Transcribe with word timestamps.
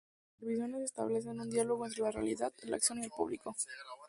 Sus 0.39 0.49
intervenciones 0.49 0.85
establecen 0.85 1.39
un 1.41 1.47
diálogo 1.51 1.85
entre 1.85 2.01
la 2.01 2.09
realidad, 2.09 2.51
la 2.63 2.77
acción 2.77 2.97
y 2.97 3.03
el 3.03 3.11
público. 3.11 3.55